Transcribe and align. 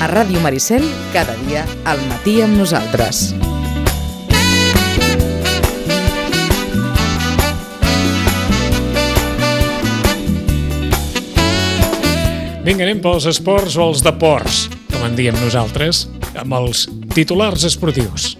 A 0.00 0.06
Ràdio 0.08 0.40
Maricel, 0.40 0.84
cada 1.12 1.36
dia 1.44 1.66
al 1.84 2.00
matí 2.08 2.38
amb 2.44 2.56
nosaltres. 2.60 3.24
Vinga, 12.64 12.84
anem 12.84 13.00
pels 13.02 13.24
esports 13.30 13.76
o 13.80 13.86
els 13.88 14.02
deports, 14.04 14.66
com 14.92 15.06
en 15.06 15.14
diem 15.18 15.36
nosaltres, 15.40 16.04
amb 16.38 16.54
els 16.58 16.84
titulars 17.16 17.64
esportius. 17.66 18.34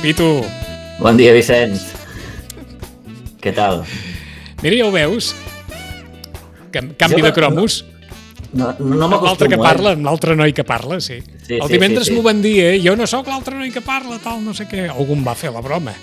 Pitu, 0.00 0.28
Bon 1.00 1.16
dia, 1.18 1.32
Vicenç. 1.34 1.82
Què 3.42 3.50
tal? 3.56 3.82
mira, 4.62 4.76
ja 4.78 4.86
ho 4.86 4.92
veus? 4.94 5.32
Canvi 6.72 6.94
Jo 7.18 7.24
de 7.26 7.28
no- 7.28 7.34
cromos. 7.34 7.84
No, 8.54 8.70
no, 8.78 9.08
l'altre 9.08 9.48
que 9.50 9.56
m'acostumo, 9.58 9.62
parla, 9.64 9.90
eh? 9.92 9.98
amb 9.98 10.06
l'altre 10.06 10.36
noi 10.38 10.52
que 10.54 10.64
parla, 10.64 11.00
sí. 11.02 11.20
Sí, 11.46 11.56
el 11.58 11.66
sí, 11.66 11.72
divendres 11.72 12.06
sí, 12.06 12.12
sí. 12.12 12.16
m'ho 12.16 12.22
van 12.26 12.42
dir, 12.44 12.56
eh? 12.62 12.74
Jo 12.84 12.94
no 12.96 13.06
sóc 13.10 13.26
l'altre 13.30 13.56
noi 13.58 13.72
que 13.74 13.82
parla, 13.82 14.20
tal, 14.22 14.42
no 14.44 14.54
sé 14.54 14.68
què. 14.70 14.86
Algú 14.92 15.16
em 15.18 15.24
va 15.26 15.34
fer 15.38 15.50
la 15.54 15.62
broma 15.64 15.94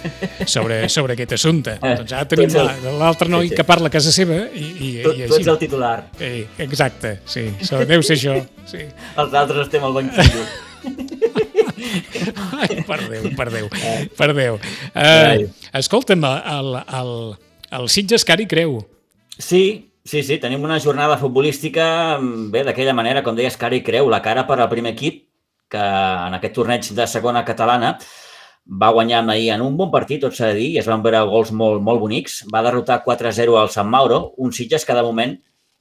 sobre, 0.46 0.88
sobre 0.88 1.12
aquest 1.12 1.34
assumpte. 1.36 1.74
Eh, 1.76 1.94
Doncs 2.00 2.14
ara 2.16 2.28
tenim 2.30 2.48
tu 2.54 2.62
l'altre 3.00 3.28
noi 3.28 3.50
sí, 3.50 3.52
sí. 3.52 3.58
que 3.58 3.66
parla 3.68 3.90
a 3.90 3.92
casa 3.92 4.12
seva 4.16 4.38
i, 4.48 4.64
i, 4.64 4.90
Tu, 5.04 5.12
i 5.12 5.26
tu 5.26 5.34
així. 5.34 5.42
ets 5.42 5.52
el 5.52 5.58
titular. 5.60 5.94
Eh, 6.18 6.46
exacte, 6.64 7.18
sí. 7.28 7.46
So, 7.60 7.82
deu 7.84 8.00
ser 8.06 8.16
això, 8.16 8.38
sí. 8.70 8.86
Els 9.20 9.36
altres 9.44 9.66
estem 9.68 9.84
al 9.84 9.92
banquillo. 10.00 10.44
Ai, 12.60 12.80
per 12.86 12.98
Déu, 13.08 13.28
per 13.36 13.48
Déu, 13.52 13.68
per 14.18 14.30
Déu. 14.36 14.58
Uh, 14.94 15.46
escolta'm, 15.80 16.24
el, 16.24 16.74
el, 17.00 17.12
el 17.80 17.88
Sitges 17.92 18.24
Cari 18.28 18.46
Creu. 18.50 18.80
Sí, 19.40 19.89
sí, 20.04 20.22
sí, 20.22 20.38
tenim 20.38 20.64
una 20.64 20.80
jornada 20.80 21.18
futbolística, 21.18 22.18
mm, 22.18 22.50
bé, 22.50 22.64
d'aquella 22.64 22.94
manera, 22.94 23.22
com 23.22 23.36
deies, 23.36 23.56
cara 23.56 23.76
i 23.76 23.82
creu, 23.82 24.08
la 24.08 24.22
cara 24.22 24.46
per 24.46 24.60
al 24.60 24.68
primer 24.68 24.92
equip, 24.92 25.26
que 25.70 25.78
en 25.78 26.34
aquest 26.34 26.54
torneig 26.54 26.90
de 26.94 27.06
segona 27.06 27.44
catalana 27.44 27.98
va 28.82 28.90
guanyar 28.90 29.22
ahir 29.30 29.50
en 29.54 29.62
un 29.62 29.76
bon 29.76 29.90
partit, 29.90 30.20
tot 30.20 30.34
s'ha 30.34 30.50
de 30.50 30.58
dir, 30.58 30.68
i 30.74 30.78
es 30.78 30.86
van 30.86 31.02
veure 31.02 31.22
gols 31.26 31.50
molt, 31.52 31.80
molt 31.82 32.00
bonics. 32.00 32.44
Va 32.52 32.62
derrotar 32.62 33.02
4-0 33.04 33.56
al 33.58 33.70
Sant 33.70 33.88
Mauro, 33.88 34.34
un 34.38 34.52
Sitges 34.52 34.84
que 34.84 34.94
de 34.94 35.02
moment 35.02 35.36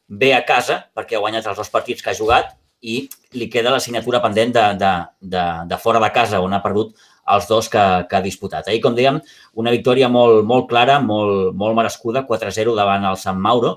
ve 0.08 0.34
a 0.34 0.46
casa, 0.46 0.90
perquè 0.96 1.18
ha 1.18 1.24
guanyat 1.24 1.48
els 1.48 1.58
dos 1.58 1.70
partits 1.70 2.02
que 2.02 2.12
ha 2.12 2.18
jugat, 2.18 2.56
i 2.82 3.10
li 3.36 3.50
queda 3.52 3.74
la 3.74 3.82
signatura 3.84 4.22
pendent 4.24 4.54
de, 4.56 4.66
de, 4.80 4.92
de, 5.20 5.46
de 5.68 5.78
fora 5.78 6.00
de 6.00 6.10
casa, 6.16 6.40
on 6.42 6.54
ha 6.54 6.64
perdut 6.64 6.96
els 7.30 7.48
dos 7.48 7.68
que, 7.70 7.84
que 8.10 8.18
ha 8.18 8.24
disputat. 8.26 8.68
Ahir, 8.68 8.82
com 8.82 8.96
dèiem, 8.98 9.20
una 9.60 9.74
victòria 9.76 10.10
molt, 10.10 10.42
molt 10.48 10.70
clara, 10.72 10.98
molt, 11.04 11.54
molt 11.58 11.78
merescuda, 11.78 12.26
4-0 12.26 12.74
davant 12.78 13.06
el 13.06 13.20
Sant 13.22 13.38
Mauro. 13.38 13.76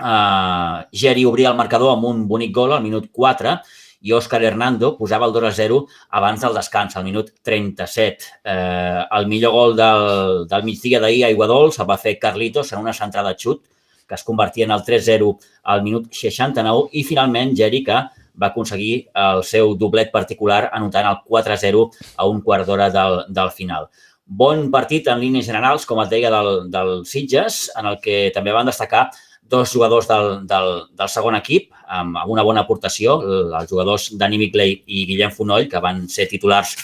Uh, 0.00 0.82
Geri 0.92 1.24
obria 1.28 1.50
el 1.52 1.58
marcador 1.58 1.92
amb 1.94 2.08
un 2.08 2.26
bonic 2.28 2.54
gol 2.54 2.72
al 2.72 2.82
minut 2.82 3.10
4 3.12 3.56
i 4.02 4.12
Òscar 4.16 4.42
Hernando 4.42 4.96
posava 4.98 5.28
el 5.28 5.34
2-0 5.34 5.78
abans 6.18 6.40
del 6.42 6.56
descans, 6.58 6.96
al 6.96 7.04
minut 7.06 7.30
37. 7.46 8.32
Eh, 8.42 9.02
el 9.18 9.28
millor 9.30 9.52
gol 9.54 9.76
del, 9.78 10.46
del 10.50 10.64
migdia 10.66 11.00
d'ahir 11.00 11.22
a 11.24 11.30
Iguadols 11.30 11.78
el 11.78 11.88
va 11.88 12.00
fer 12.02 12.16
Carlitos 12.18 12.72
en 12.72 12.80
una 12.82 12.96
centrada 12.96 13.36
xut 13.38 13.62
que 14.08 14.16
es 14.18 14.24
convertia 14.24 14.66
en 14.66 14.74
el 14.74 14.82
3-0 14.82 15.30
al 15.62 15.84
minut 15.86 16.10
69 16.10 16.90
i 16.98 17.04
finalment 17.06 17.54
Geri 17.56 17.84
que 17.86 18.00
va 18.42 18.48
aconseguir 18.48 19.06
el 19.14 19.44
seu 19.46 19.76
doblet 19.78 20.10
particular 20.12 20.64
anotant 20.72 21.06
el 21.06 21.20
4-0 21.28 21.84
a 22.16 22.26
un 22.26 22.40
quart 22.42 22.66
d'hora 22.66 22.90
del, 22.90 23.22
del 23.28 23.52
final. 23.54 23.86
Bon 24.26 24.70
partit 24.72 25.08
en 25.12 25.20
línies 25.20 25.46
generals, 25.46 25.84
com 25.84 26.00
et 26.00 26.10
deia, 26.10 26.30
del, 26.32 26.70
del 26.72 27.02
Sitges, 27.06 27.66
en 27.76 27.90
el 27.90 27.98
que 28.00 28.30
també 28.34 28.54
van 28.54 28.68
destacar 28.68 29.10
dos 29.42 29.72
jugadors 29.72 30.08
del, 30.08 30.46
del, 30.48 30.70
del 30.96 31.10
segon 31.12 31.36
equip 31.36 31.72
amb, 31.86 32.16
una 32.30 32.44
bona 32.46 32.62
aportació, 32.64 33.18
els 33.58 33.70
jugadors 33.70 34.10
Dani 34.18 34.38
Miclei 34.40 34.78
i 34.86 35.04
Guillem 35.08 35.34
Fonoll, 35.34 35.68
que 35.68 35.82
van 35.82 36.06
ser 36.08 36.28
titulars 36.30 36.76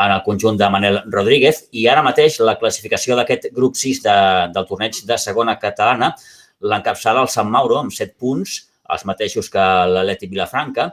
en 0.00 0.12
el 0.14 0.22
conjunt 0.22 0.58
de 0.58 0.68
Manel 0.70 1.00
Rodríguez. 1.10 1.64
I 1.72 1.86
ara 1.90 2.04
mateix 2.06 2.38
la 2.44 2.56
classificació 2.60 3.16
d'aquest 3.18 3.50
grup 3.56 3.78
6 3.78 4.02
de, 4.04 4.18
del 4.54 4.68
torneig 4.68 5.00
de 5.06 5.18
segona 5.18 5.56
catalana 5.58 6.12
l'encapçala 6.60 7.22
el 7.24 7.30
Sant 7.32 7.48
Mauro 7.48 7.78
amb 7.80 7.94
7 7.94 8.14
punts, 8.20 8.58
els 8.90 9.06
mateixos 9.08 9.48
que 9.52 9.64
l'Atleti 9.94 10.28
Vilafranca. 10.30 10.90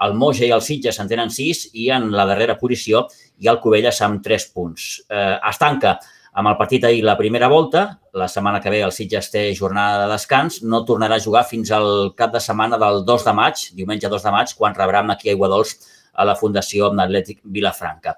El 0.00 0.14
Moja 0.16 0.46
i 0.46 0.52
el 0.54 0.62
Sitges 0.64 0.96
en 1.02 1.10
tenen 1.10 1.32
6 1.34 1.66
i 1.76 1.90
en 1.92 2.08
la 2.16 2.24
darrera 2.28 2.56
posició 2.56 3.04
hi 3.38 3.48
ha 3.48 3.52
el 3.52 3.60
Covelles 3.60 4.00
amb 4.06 4.22
3 4.24 4.46
punts. 4.54 4.86
Eh, 5.10 5.36
es 5.50 5.60
tanca 5.60 5.98
amb 6.32 6.48
el 6.48 6.56
partit 6.56 6.84
ahir 6.84 7.02
la 7.04 7.16
primera 7.18 7.48
volta, 7.48 7.98
la 8.12 8.28
setmana 8.28 8.60
que 8.60 8.70
ve 8.70 8.82
el 8.82 8.92
Sitges 8.92 9.30
té 9.30 9.54
jornada 9.54 10.04
de 10.06 10.12
descans, 10.12 10.62
no 10.62 10.84
tornarà 10.86 11.16
a 11.16 11.24
jugar 11.24 11.44
fins 11.48 11.70
al 11.74 12.12
cap 12.16 12.32
de 12.32 12.40
setmana 12.40 12.78
del 12.78 13.04
2 13.04 13.24
de 13.24 13.32
maig, 13.32 13.64
diumenge 13.74 14.08
2 14.08 14.22
de 14.22 14.30
maig, 14.30 14.54
quan 14.56 14.74
rebrà 14.74 15.02
aquí 15.10 15.28
a 15.28 15.32
Iguadols 15.32 15.76
a 16.14 16.24
la 16.24 16.36
Fundació 16.36 16.86
amb 16.90 16.98
l'Atlètic 16.98 17.40
Vilafranca. 17.44 18.16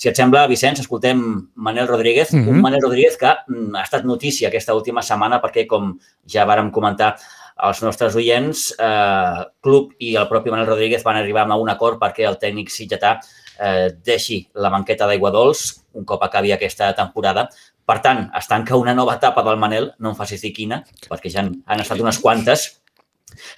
Si 0.00 0.08
et 0.08 0.16
sembla, 0.16 0.46
Vicenç, 0.48 0.80
escoltem 0.80 1.20
Manel 1.56 1.86
Rodríguez, 1.88 2.32
mm 2.32 2.36
Mhm. 2.38 2.46
-hmm. 2.46 2.50
un 2.56 2.60
Manel 2.62 2.80
Rodríguez 2.82 3.16
que 3.18 3.26
mm, 3.48 3.74
ha 3.76 3.82
estat 3.82 4.04
notícia 4.04 4.48
aquesta 4.48 4.74
última 4.74 5.02
setmana 5.02 5.42
perquè, 5.42 5.66
com 5.66 5.98
ja 6.26 6.46
vàrem 6.46 6.70
comentar 6.70 7.16
als 7.56 7.82
nostres 7.82 8.14
oients, 8.16 8.74
eh, 8.78 9.44
Club 9.60 9.92
i 9.98 10.16
el 10.16 10.26
propi 10.28 10.50
Manel 10.50 10.66
Rodríguez 10.66 11.02
van 11.04 11.16
arribar 11.16 11.46
a 11.50 11.56
un 11.56 11.68
acord 11.68 11.98
perquè 12.00 12.26
el 12.26 12.38
tècnic 12.38 12.70
sitgetà 12.70 13.20
eh, 13.60 13.90
deixi 14.06 14.40
la 14.56 14.72
banqueta 14.72 15.06
d'aigua 15.06 15.32
dolç 15.34 15.68
un 15.94 16.06
cop 16.06 16.22
acabi 16.24 16.52
aquesta 16.54 16.92
temporada. 16.96 17.48
Per 17.86 17.98
tant, 18.02 18.28
es 18.38 18.46
tanca 18.46 18.78
una 18.78 18.94
nova 18.94 19.16
etapa 19.18 19.42
del 19.46 19.58
Manel, 19.58 19.90
no 19.98 20.12
em 20.12 20.18
facis 20.18 20.42
dir 20.44 20.52
quina, 20.54 20.84
perquè 21.10 21.32
ja 21.32 21.42
han, 21.42 21.56
han 21.66 21.82
estat 21.82 22.00
unes 22.00 22.20
quantes, 22.22 22.68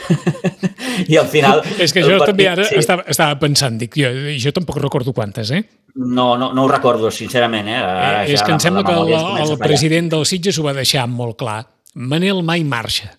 i 1.13 1.17
al 1.17 1.29
final... 1.29 1.63
És 1.81 1.93
que 1.95 2.03
jo 2.05 2.17
partit- 2.17 2.33
també 2.33 2.49
ara 2.51 2.67
sí. 2.69 2.79
estava, 2.81 3.05
estava 3.09 3.39
pensant, 3.41 3.79
dic, 3.81 3.97
jo, 3.99 4.11
jo 4.41 4.53
tampoc 4.55 4.81
recordo 4.81 5.15
quantes, 5.17 5.53
eh? 5.53 5.63
No, 5.95 6.33
no, 6.41 6.53
no 6.57 6.65
ho 6.65 6.71
recordo, 6.71 7.11
sincerament. 7.13 7.69
Eh? 7.69 7.79
Ara 7.79 8.23
és 8.25 8.41
ja 8.41 8.47
que 8.47 8.55
em 8.55 8.63
sembla 8.65 8.83
la 8.85 8.89
que 8.89 8.97
el, 8.97 9.43
el 9.45 9.59
president 9.61 10.09
del 10.15 10.25
Sitges 10.29 10.59
ho 10.61 10.65
va 10.65 10.77
deixar 10.77 11.05
molt 11.11 11.37
clar. 11.41 11.61
Manel 11.95 12.41
mai 12.47 12.65
marxa. 12.65 13.11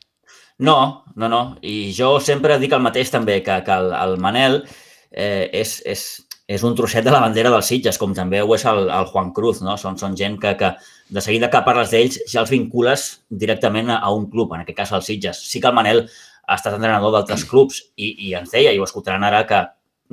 No, 0.65 1.05
no, 1.15 1.29
no. 1.29 1.43
I 1.61 1.93
jo 1.93 2.15
sempre 2.23 2.57
dic 2.61 2.73
el 2.73 2.81
mateix 2.81 3.11
també, 3.13 3.41
que, 3.45 3.59
que 3.65 3.77
el, 3.77 3.91
el 3.93 4.17
Manel 4.21 4.63
eh, 5.11 5.49
és, 5.53 5.75
és, 5.85 6.07
és 6.53 6.63
un 6.67 6.75
trosset 6.77 7.05
de 7.05 7.11
la 7.13 7.21
bandera 7.23 7.51
dels 7.53 7.69
Sitges, 7.71 7.97
com 8.01 8.13
també 8.15 8.41
ho 8.43 8.55
és 8.55 8.65
el, 8.69 8.85
el 8.91 9.07
Juan 9.09 9.31
Cruz, 9.35 9.61
no? 9.65 9.77
Són, 9.79 9.97
són 9.99 10.17
gent 10.19 10.37
que, 10.41 10.53
que 10.59 10.73
de 11.13 11.23
seguida 11.23 11.49
que 11.51 11.63
parles 11.65 11.93
d'ells 11.93 12.19
ja 12.29 12.41
els 12.43 12.51
vincules 12.53 13.07
directament 13.29 13.89
a, 13.93 14.01
a 14.03 14.11
un 14.13 14.27
club, 14.31 14.53
en 14.53 14.63
aquest 14.63 14.77
cas 14.77 14.93
els 14.97 15.09
Sitges. 15.09 15.39
Sí 15.49 15.61
que 15.61 15.71
el 15.71 15.77
Manel 15.77 16.03
ha 16.43 16.57
estat 16.59 16.75
entrenador 16.75 17.13
d'altres 17.15 17.45
clubs 17.47 17.79
i, 17.95 18.11
i 18.27 18.35
ens 18.37 18.51
deia, 18.51 18.73
i 18.73 18.81
ho 18.81 18.85
escoltaran 18.87 19.23
ara, 19.23 19.45
que 19.49 19.63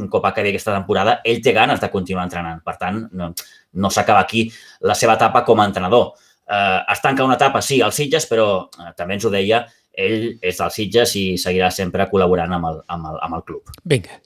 un 0.01 0.09
cop 0.09 0.25
acabi 0.25 0.53
aquesta 0.53 0.73
temporada, 0.77 1.19
ell 1.27 1.43
té 1.45 1.53
ganes 1.53 1.83
de 1.83 1.91
continuar 1.93 2.25
entrenant. 2.29 2.63
Per 2.65 2.77
tant, 2.81 3.03
no, 3.19 3.33
no 3.75 3.91
s'acaba 3.93 4.23
aquí 4.25 4.47
la 4.87 4.97
seva 4.97 5.19
etapa 5.19 5.45
com 5.45 5.61
a 5.61 5.67
entrenador. 5.69 6.15
Eh, 6.47 6.79
es 6.95 7.03
tanca 7.03 7.27
una 7.27 7.37
etapa, 7.37 7.61
sí, 7.63 7.83
als 7.83 7.99
Sitges, 8.01 8.31
però 8.31 8.49
eh, 8.79 8.95
també 8.97 9.19
ens 9.19 9.27
ho 9.27 9.35
deia, 9.35 9.65
ell 9.93 10.33
és 10.41 10.63
del 10.63 10.73
Sitges 10.73 11.15
i 11.19 11.25
seguirà 11.43 11.71
sempre 11.75 12.09
col·laborant 12.11 12.57
amb 12.57 12.71
el, 12.71 12.83
amb 12.97 13.13
el, 13.13 13.23
amb 13.27 13.41
el 13.41 13.47
club. 13.47 13.79
Vinga. 13.85 14.23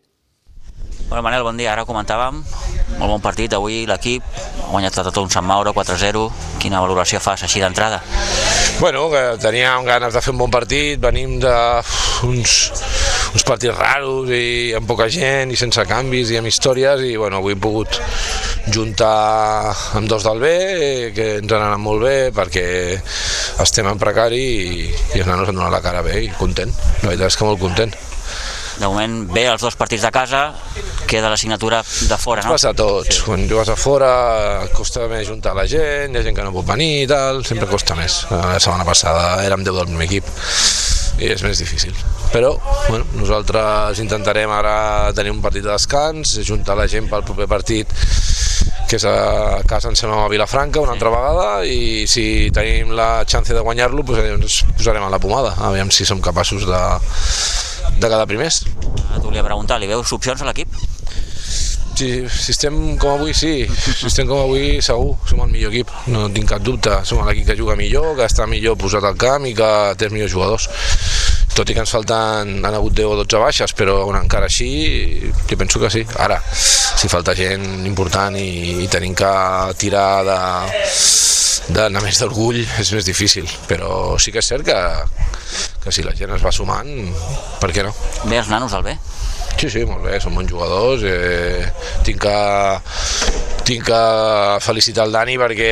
Bueno, 1.09 1.23
Manel, 1.23 1.43
bon 1.43 1.57
dia. 1.57 1.73
Ara 1.73 1.85
comentàvem, 1.87 2.41
molt 2.99 3.11
bon 3.11 3.23
partit 3.23 3.53
avui 3.55 3.85
l'equip, 3.87 4.25
ha 4.65 4.71
guanyat 4.73 5.01
tot 5.05 5.23
un 5.23 5.31
Sant 5.31 5.47
Mauro 5.47 5.75
4-0. 5.77 6.25
Quina 6.63 6.81
valoració 6.83 7.21
fas 7.21 7.45
així 7.45 7.61
d'entrada? 7.63 8.01
Bueno, 8.81 9.09
que 9.13 9.37
teníem 9.43 9.85
ganes 9.87 10.15
de 10.15 10.23
fer 10.25 10.33
un 10.35 10.41
bon 10.41 10.51
partit, 10.51 10.99
venim 11.01 11.39
d'uns 11.43 12.57
uns 13.35 13.43
partits 13.43 13.75
raros 13.75 14.31
i 14.31 14.73
amb 14.79 14.87
poca 14.87 15.09
gent 15.11 15.51
i 15.51 15.57
sense 15.59 15.83
canvis 15.91 16.31
i 16.31 16.39
amb 16.39 16.47
històries 16.47 17.03
i 17.03 17.17
bueno, 17.19 17.41
avui 17.41 17.57
hem 17.57 17.63
pogut 17.63 17.99
juntar 18.71 19.75
amb 19.99 20.07
dos 20.09 20.23
del 20.23 20.39
B 20.39 20.53
que 21.17 21.29
ens 21.41 21.51
han 21.51 21.67
anat 21.67 21.83
molt 21.83 22.07
bé 22.07 22.17
perquè 22.35 22.67
estem 23.65 23.91
en 23.91 23.99
precari 23.99 24.41
i, 24.41 24.87
i 24.87 25.21
els 25.21 25.27
nanos 25.27 25.51
han 25.51 25.59
donat 25.59 25.75
la 25.75 25.83
cara 25.83 26.07
bé 26.07 26.21
i 26.23 26.33
content, 26.39 26.71
la 27.03 27.11
veritat 27.11 27.33
és 27.33 27.41
que 27.41 27.51
molt 27.51 27.63
content. 27.67 27.95
De 28.75 28.87
moment, 28.89 29.21
bé 29.31 29.45
els 29.47 29.63
dos 29.63 29.77
partits 29.79 30.03
de 30.03 30.11
casa, 30.15 30.49
queda 31.07 31.31
la 31.31 31.39
signatura 31.39 31.83
de 31.85 32.17
fora, 32.19 32.43
Ens 32.43 32.49
no? 32.49 32.57
passa 32.57 32.73
a 32.73 32.77
tots, 32.79 33.21
quan 33.23 33.47
jugues 33.51 33.71
a 33.71 33.77
fora 33.79 34.11
costa 34.75 35.07
més 35.11 35.29
juntar 35.29 35.55
la 35.55 35.67
gent, 35.71 36.15
hi 36.15 36.19
ha 36.19 36.25
gent 36.27 36.35
que 36.35 36.47
no 36.47 36.55
pot 36.55 36.67
venir 36.73 37.05
i 37.05 37.07
tal, 37.11 37.45
sempre 37.47 37.71
costa 37.71 37.95
més. 37.99 38.25
La 38.33 38.59
setmana 38.59 38.87
passada 38.89 39.45
érem 39.47 39.63
10 39.67 39.79
del 39.79 39.93
primer 39.93 40.09
equip 40.11 40.33
i 41.23 41.31
és 41.31 41.45
més 41.47 41.61
difícil. 41.63 41.95
Però 42.33 42.57
bueno, 42.89 43.05
nosaltres 43.21 44.01
intentarem 44.03 44.51
ara 44.51 45.13
tenir 45.15 45.31
un 45.31 45.43
partit 45.45 45.63
de 45.63 45.71
descans, 45.71 46.39
juntar 46.47 46.75
la 46.79 46.89
gent 46.91 47.07
pel 47.11 47.23
proper 47.27 47.47
partit 47.51 47.95
que 48.89 48.99
és 48.99 49.05
a 49.09 49.63
casa 49.69 49.89
em 49.89 49.97
sembla 49.97 50.25
a 50.27 50.31
Vilafranca 50.31 50.83
una 50.83 50.93
altra 50.95 51.11
vegada 51.15 51.47
i 51.67 52.05
si 52.11 52.51
tenim 52.55 52.93
la 52.95 53.25
chance 53.27 53.55
de 53.55 53.63
guanyar-lo 53.65 54.05
doncs 54.05 54.35
ens 54.35 54.59
posarem 54.77 55.07
a 55.07 55.13
la 55.13 55.23
pomada, 55.23 55.55
aviam 55.71 55.91
si 55.95 56.05
som 56.05 56.21
capaços 56.23 56.67
de, 56.69 56.83
de 58.05 58.13
quedar 58.13 58.27
primers. 58.29 58.65
Ara 59.09 59.21
T'ho 59.21 59.31
volia 59.31 59.45
preguntar, 59.47 59.81
li 59.81 59.89
veus 59.89 60.13
opcions 60.13 60.43
a 60.45 60.51
l'equip? 60.51 60.69
Si, 61.95 62.09
si 62.27 62.51
estem 62.51 62.97
com 62.99 63.15
avui, 63.15 63.33
sí. 63.39 63.69
Si 63.71 64.09
estem 64.11 64.27
com 64.27 64.41
avui, 64.43 64.81
segur. 64.83 65.15
Som 65.31 65.45
el 65.45 65.53
millor 65.53 65.71
equip, 65.73 65.93
no 66.11 66.27
tinc 66.35 66.51
cap 66.51 66.65
dubte. 66.67 66.97
Som 67.07 67.23
l'equip 67.25 67.47
que 67.53 67.57
juga 67.59 67.79
millor, 67.79 68.17
que 68.19 68.27
està 68.27 68.49
millor 68.51 68.77
posat 68.81 69.07
al 69.07 69.17
camp 69.21 69.47
i 69.47 69.55
que 69.57 69.71
té 69.99 70.11
els 70.11 70.17
millors 70.17 70.35
jugadors. 70.35 70.69
tot 71.55 71.71
i 71.71 71.75
que 71.77 71.85
ens 71.85 71.93
falten, 71.95 72.49
han 72.67 72.75
hagut 72.75 72.97
10 72.99 73.13
o 73.13 73.17
12 73.21 73.39
baixes, 73.39 73.75
però 73.79 74.01
bueno, 74.03 74.19
encara 74.19 74.49
així, 74.51 75.31
jo 75.47 75.57
penso 75.57 75.79
que 75.79 75.91
sí. 75.95 76.03
Ara, 76.19 76.41
si 77.05 77.11
falta 77.13 77.35
gent 77.37 77.85
important 77.85 78.33
i, 78.41 78.81
i 78.81 78.87
tenim 78.89 79.13
que 79.13 79.31
tirar 79.77 80.25
de, 80.25 80.39
d'anar 81.77 82.01
més 82.01 82.17
d'orgull 82.23 82.63
és 82.65 82.93
més 82.97 83.05
difícil, 83.05 83.45
però 83.69 84.17
sí 84.17 84.33
que 84.33 84.41
és 84.41 84.49
cert 84.49 84.65
que, 84.65 84.79
que 85.85 85.93
si 85.93 86.05
la 86.07 86.15
gent 86.17 86.33
es 86.33 86.45
va 86.45 86.53
sumant, 86.57 86.89
per 87.61 87.69
què 87.77 87.85
no? 87.85 87.93
Bé, 88.25 88.39
els 88.41 88.49
nanos 88.49 88.73
al 88.73 88.87
bé. 88.87 88.97
Sí, 89.55 89.69
sí, 89.69 89.85
molt 89.85 90.01
bé, 90.07 90.17
són 90.21 90.35
bons 90.39 90.49
jugadors. 90.51 91.05
Eh, 91.05 91.69
tinc, 92.09 92.25
que, 92.25 92.39
tinc 93.69 93.85
que 93.87 94.01
felicitar 94.65 95.05
el 95.05 95.13
Dani 95.15 95.37
perquè 95.41 95.71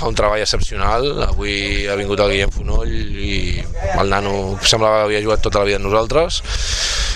fa 0.00 0.08
un 0.08 0.16
treball 0.16 0.40
excepcional. 0.40 1.10
Avui 1.28 1.84
ha 1.92 1.98
vingut 2.00 2.24
el 2.24 2.32
Guillem 2.32 2.56
Fonoll 2.56 2.96
i 3.20 3.60
el 4.00 4.16
nano 4.16 4.56
semblava 4.64 5.02
que 5.02 5.10
havia 5.10 5.22
jugat 5.28 5.44
tota 5.44 5.60
la 5.60 5.68
vida 5.68 5.78
amb 5.78 5.90
nosaltres. 5.90 6.40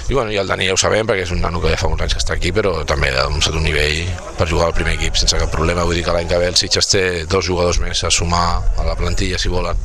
I, 0.09 0.13
bueno, 0.13 0.31
i 0.33 0.37
el 0.37 0.47
Dani 0.47 0.67
ja 0.69 0.75
ho 0.75 0.77
sabem 0.77 1.07
perquè 1.09 1.25
és 1.25 1.31
un 1.33 1.41
nano 1.41 1.63
que 1.63 1.71
ja 1.73 1.79
fa 1.81 1.89
uns 1.89 2.03
anys 2.05 2.13
que 2.13 2.21
està 2.21 2.35
aquí, 2.37 2.51
però 2.53 2.75
també 2.85 3.09
ha 3.09 3.25
demostrat 3.25 3.57
un 3.57 3.65
nivell 3.65 4.03
per 4.37 4.47
jugar 4.51 4.67
al 4.69 4.75
primer 4.77 4.99
equip 4.99 5.17
sense 5.17 5.39
cap 5.41 5.49
problema. 5.53 5.87
Vull 5.89 5.97
dir 5.97 6.05
que 6.05 6.13
l'any 6.13 6.29
que 6.29 6.41
ve 6.43 6.51
el 6.53 6.59
Sitges 6.61 6.91
té 6.93 7.05
dos 7.31 7.47
jugadors 7.47 7.81
més 7.81 8.05
a 8.05 8.11
sumar 8.13 8.45
a 8.77 8.85
la 8.85 8.97
plantilla 9.01 9.41
si 9.41 9.49
volen. 9.49 9.81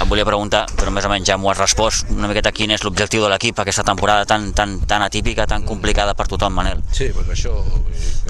Em 0.00 0.08
volia 0.08 0.24
preguntar, 0.24 0.64
però 0.80 0.92
més 0.94 1.04
o 1.04 1.12
menys 1.12 1.28
ja 1.28 1.36
m'ho 1.36 1.52
has 1.52 1.60
respost, 1.60 2.08
una 2.14 2.30
miqueta 2.30 2.54
quin 2.56 2.72
és 2.72 2.86
l'objectiu 2.86 3.26
de 3.26 3.32
l'equip 3.34 3.60
aquesta 3.60 3.84
temporada 3.84 4.24
tan, 4.24 4.48
tan, 4.56 4.78
tan 4.88 5.04
atípica, 5.04 5.44
tan 5.50 5.68
complicada 5.68 6.16
per 6.16 6.30
tothom, 6.30 6.56
Manel. 6.56 6.80
Sí, 6.96 7.10
doncs 7.12 7.34
això, 7.36 7.52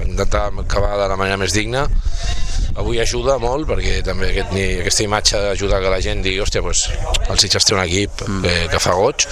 intentar 0.03 0.49
acabar 0.65 0.97
de 0.99 1.07
la 1.07 1.19
manera 1.19 1.39
més 1.39 1.55
digna. 1.55 1.87
Avui 2.79 2.99
ajuda 3.03 3.37
molt 3.39 3.67
perquè 3.67 3.97
també 4.03 4.29
aquest, 4.31 4.53
aquesta 4.83 5.03
imatge 5.07 5.39
ajuda 5.55 5.79
que 5.83 5.91
la 5.91 6.03
gent 6.03 6.21
digui 6.23 6.43
hòstia, 6.43 6.63
doncs, 6.63 6.85
el 7.27 7.39
Sitges 7.39 7.67
té 7.67 7.75
un 7.75 7.83
equip 7.83 8.23
mm. 8.27 8.43
que, 8.45 8.55
que 8.75 8.83
fa 8.83 8.95
goig 8.99 9.27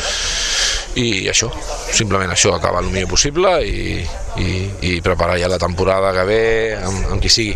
i 1.00 1.30
això, 1.30 1.50
simplement 1.96 2.32
això, 2.32 2.54
acabar 2.56 2.84
el 2.84 2.92
millor 2.94 3.10
possible 3.16 3.52
i, 3.66 4.00
i, 4.42 4.50
i 4.90 4.96
preparar 5.06 5.40
ja 5.42 5.50
la 5.52 5.60
temporada 5.62 6.14
que 6.16 6.26
ve 6.30 6.42
amb, 6.78 7.14
amb 7.16 7.24
qui 7.24 7.32
sigui. 7.34 7.56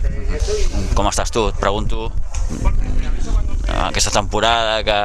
Com 0.98 1.10
estàs 1.10 1.34
tu? 1.34 1.48
Et 1.52 1.60
pregunto 1.62 2.10
aquesta 3.74 4.12
temporada 4.12 4.82
que, 4.86 5.00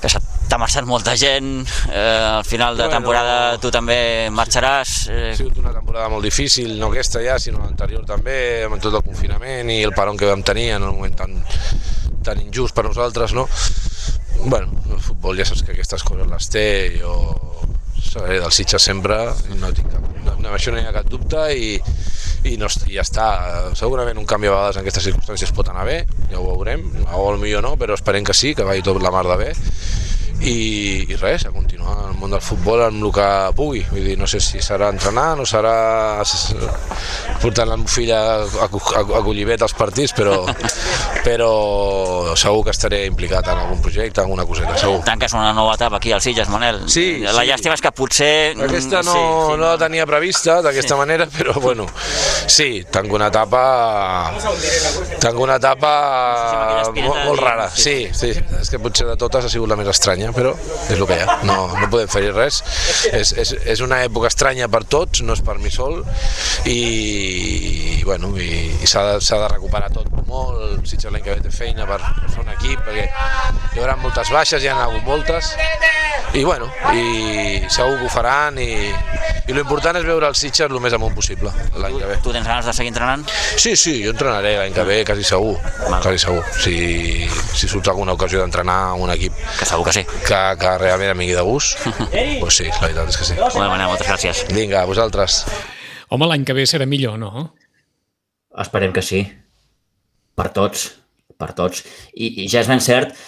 que 0.00 0.12
t'ha 0.50 0.58
marxat 0.58 0.86
molta 0.88 1.14
gent, 1.18 1.62
eh, 1.92 2.38
al 2.40 2.44
final 2.44 2.76
de 2.78 2.88
temporada 2.90 3.58
tu 3.62 3.70
també 3.70 4.28
marxaràs. 4.34 4.94
Eh... 5.10 5.30
Ha 5.30 5.38
sigut 5.38 5.60
una 5.62 5.74
temporada 5.76 6.08
molt 6.10 6.26
difícil, 6.26 6.74
no 6.80 6.90
aquesta 6.90 7.22
ja, 7.22 7.38
sinó 7.38 7.62
l'anterior 7.62 8.04
també, 8.08 8.64
amb 8.66 8.82
tot 8.82 8.98
el 8.98 9.06
confinament 9.06 9.70
i 9.70 9.82
el 9.86 9.94
paron 9.96 10.18
que 10.18 10.28
vam 10.30 10.42
tenir 10.46 10.72
en 10.76 10.88
un 10.88 10.98
moment 10.98 11.16
tan, 11.22 11.38
tan 12.26 12.42
injust 12.42 12.74
per 12.74 12.88
nosaltres, 12.88 13.36
no? 13.36 13.46
Bueno, 14.40 14.72
el 14.90 15.00
futbol 15.04 15.38
ja 15.38 15.46
saps 15.46 15.62
que 15.62 15.74
aquestes 15.74 16.02
coses 16.06 16.26
les 16.30 16.50
té, 16.50 16.66
jo 16.98 17.14
seré 18.10 18.40
del 18.42 18.52
Sitges 18.54 18.82
sempre, 18.82 19.18
no 19.60 19.70
tinc 19.76 19.92
cap, 19.92 20.06
no, 20.24 20.36
no, 20.42 20.54
això 20.56 20.74
no 20.74 20.80
hi 20.80 20.86
ha 20.88 20.94
cap 20.94 21.10
dubte 21.10 21.44
i, 21.54 21.72
i, 22.50 22.56
no, 22.60 22.70
i 22.90 22.96
ja 22.96 23.04
està. 23.06 23.28
Segurament 23.78 24.18
un 24.18 24.28
canvi 24.28 24.50
a 24.50 24.56
vegades 24.56 24.78
en 24.78 24.84
aquestes 24.84 25.06
circumstàncies 25.10 25.54
pot 25.56 25.70
anar 25.70 25.86
bé, 25.88 26.00
ja 26.32 26.40
ho 26.40 26.46
veurem, 26.48 26.86
o 27.14 27.30
millor 27.38 27.64
no, 27.66 27.76
però 27.80 27.94
esperem 27.98 28.26
que 28.26 28.36
sí, 28.36 28.54
que 28.58 28.66
vagi 28.66 28.82
tot 28.86 28.98
la 29.02 29.14
mar 29.14 29.26
de 29.30 29.38
bé 29.44 29.52
i, 30.40 31.04
i 31.08 31.16
res, 31.20 31.44
a 31.46 31.52
continuar 31.52 31.96
al 32.06 32.16
món 32.20 32.32
del 32.32 32.42
futbol 32.44 32.82
amb 32.86 33.02
el 33.04 33.12
que 33.12 33.28
pugui 33.56 33.82
vull 33.90 34.06
dir, 34.06 34.16
no 34.18 34.28
sé 34.30 34.40
si 34.40 34.62
serà 34.64 34.88
entrenar, 34.92 35.34
no 35.36 35.44
serà 35.48 35.74
portant 37.42 37.68
la 37.68 37.76
meva 37.80 37.92
filla 37.92 38.20
a, 38.40 38.68
a, 38.68 39.04
a 39.20 39.56
als 39.60 39.74
partits 39.76 40.14
però, 40.16 40.44
però 41.26 41.50
segur 42.40 42.64
que 42.64 42.74
estaré 42.74 43.04
implicat 43.06 43.48
en 43.52 43.58
algun 43.58 43.80
projecte, 43.82 44.20
en 44.20 44.26
alguna 44.26 44.46
coseta, 44.46 44.76
segur. 44.78 45.02
Tanques 45.04 45.34
una 45.36 45.52
nova 45.52 45.74
etapa 45.74 45.96
aquí 45.96 46.12
al 46.12 46.22
Sitges, 46.22 46.48
Manel. 46.48 46.82
Sí, 46.88 47.20
la 47.24 47.34
sí. 47.42 47.46
llàstima 47.48 47.76
és 47.76 47.84
que 47.84 47.92
potser... 47.96 48.32
Aquesta 48.60 49.02
no, 49.04 49.12
sí, 49.12 49.20
sí, 49.20 49.58
no 49.60 49.64
la 49.64 49.76
tenia 49.80 50.06
prevista 50.08 50.60
d'aquesta 50.64 50.94
sí. 50.94 50.98
manera, 50.98 51.26
però 51.30 51.54
bueno, 51.60 51.86
sí, 52.46 52.84
tanco 52.90 53.16
una 53.16 53.28
etapa 53.28 54.32
tanco 55.20 55.42
una 55.44 55.56
etapa 55.60 55.92
molt, 56.94 57.24
molt 57.26 57.40
rara, 57.40 57.68
sí, 57.74 58.08
sí, 58.16 58.32
és 58.60 58.70
que 58.70 58.80
potser 58.82 59.08
de 59.10 59.16
totes 59.20 59.46
ha 59.46 59.52
sigut 59.52 59.70
la 59.70 59.78
més 59.80 59.90
però 60.36 60.52
és 60.90 60.96
el 60.96 61.06
que 61.08 61.18
hi 61.18 61.24
ha, 61.24 61.38
no, 61.48 61.56
no 61.74 61.88
podem 61.92 62.10
fer 62.10 62.24
res. 62.34 62.60
És, 63.12 63.32
és, 63.38 63.54
és 63.74 63.84
una 63.84 64.02
època 64.06 64.30
estranya 64.30 64.68
per 64.72 64.82
tots, 64.84 65.24
no 65.26 65.36
és 65.36 65.44
per 65.46 65.58
mi 65.62 65.72
sol, 65.74 66.00
i, 66.68 66.80
i 68.00 68.04
bueno, 68.04 68.32
i, 68.38 68.50
i 68.80 68.90
s'ha 68.90 69.06
de, 69.12 69.18
de 69.20 69.52
recuperar 69.54 69.90
tot 69.94 70.10
molt, 70.30 70.86
si 70.86 71.00
l'any 71.06 71.24
que 71.24 71.36
ve 71.36 71.46
té 71.46 71.54
feina 71.54 71.88
per, 71.88 72.00
per 72.20 72.30
fer 72.30 72.44
un 72.44 72.52
equip, 72.56 72.84
perquè 72.86 73.08
hi 73.08 73.82
haurà 73.82 73.98
moltes 74.00 74.30
baixes, 74.34 74.62
hi 74.62 74.70
ha 74.70 74.78
hagut 74.86 75.06
moltes, 75.08 75.54
i 76.32 76.44
bueno, 76.44 76.68
i 76.94 77.66
segur 77.72 77.96
que 77.98 78.06
ho 78.06 78.10
faran, 78.12 78.58
i, 78.62 78.90
i 79.50 79.54
l'important 79.54 79.96
és 79.98 80.04
veure 80.06 80.28
el 80.30 80.36
Sitges 80.38 80.68
el 80.70 80.78
més 80.82 80.94
amunt 80.94 81.14
possible 81.16 81.50
l'any 81.80 81.96
que 81.98 82.10
ve. 82.10 82.18
Tu 82.22 82.34
tens 82.36 82.46
ganes 82.46 82.68
de 82.68 82.74
seguir 82.76 82.92
entrenant? 82.92 83.24
Sí, 83.58 83.72
sí, 83.74 83.96
jo 84.04 84.12
entrenaré 84.14 84.52
l'any 84.60 84.76
que 84.76 84.84
ve, 84.86 85.00
quasi 85.08 85.26
segur, 85.26 85.56
Val. 85.88 85.98
quasi 86.04 86.22
segur. 86.22 86.44
Si, 86.62 86.76
si 87.58 87.70
surt 87.70 87.90
alguna 87.90 88.14
ocasió 88.14 88.44
d'entrenar 88.44 88.78
amb 88.92 89.06
un 89.08 89.14
equip 89.16 89.34
que 89.58 89.66
segur 89.66 89.88
que 89.88 89.96
sí 89.96 90.04
que, 90.06 90.38
que 90.60 90.76
realment 90.84 91.16
amigui 91.16 91.34
de 91.34 91.42
gust, 91.46 91.82
pues 92.42 92.60
sí, 92.60 92.68
la 92.70 92.84
veritat 92.86 93.10
és 93.10 93.18
que 93.18 93.28
sí. 93.32 93.40
Molt 93.40 93.58
bé, 93.58 93.82
moltes 93.82 94.06
gràcies. 94.06 94.44
Vinga, 94.54 94.84
vosaltres. 94.86 95.42
Home, 96.14 96.30
l'any 96.30 96.46
que 96.46 96.54
ve 96.54 96.68
serà 96.70 96.86
millor, 96.86 97.18
no? 97.18 97.50
Esperem 98.62 98.94
que 98.94 99.02
sí. 99.02 99.24
Per 100.38 100.48
tots, 100.54 100.86
per 101.38 101.50
tots. 101.58 101.82
I, 102.14 102.46
i 102.46 102.48
ja 102.50 102.62
és 102.62 102.70
ben 102.70 102.82
cert 102.82 103.18